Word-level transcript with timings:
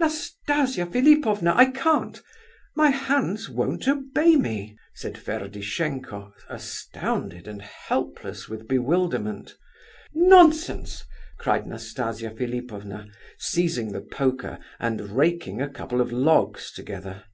"Nastasia 0.00 0.86
Philipovna, 0.86 1.54
I 1.54 1.66
can't; 1.66 2.18
my 2.74 2.88
hands 2.88 3.50
won't 3.50 3.86
obey 3.86 4.36
me," 4.36 4.74
said 4.94 5.18
Ferdishenko, 5.18 6.32
astounded 6.48 7.46
and 7.46 7.60
helpless 7.60 8.48
with 8.48 8.66
bewilderment. 8.68 9.54
"Nonsense," 10.14 11.04
cried 11.38 11.66
Nastasia 11.66 12.30
Philipovna, 12.30 13.06
seizing 13.36 13.92
the 13.92 14.00
poker 14.00 14.58
and 14.80 15.10
raking 15.14 15.60
a 15.60 15.68
couple 15.68 16.00
of 16.00 16.10
logs 16.10 16.72
together. 16.72 17.24